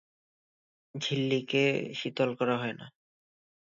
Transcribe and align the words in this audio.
ঝিল্লিকে 0.95 1.63
শীতল 1.93 2.29
করা 2.39 2.55
হয় 2.57 2.75
না। 2.79 2.85